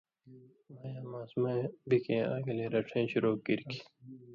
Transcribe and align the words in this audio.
مایاں 0.79 1.05
ماسُمہۡ 1.11 1.63
بے 1.87 1.97
کېں 2.03 2.23
آ 2.33 2.35
گلے 2.45 2.65
رڇھَیں 2.73 3.05
شُروع 3.11 3.35
کیریۡ 3.45 3.67
کھیں 3.69 3.83